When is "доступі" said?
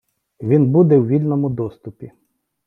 1.49-2.11